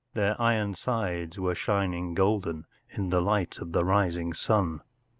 [0.15, 4.79] Their iron sides were shining golden in the light of the rising sun.
[4.79, 4.83] V.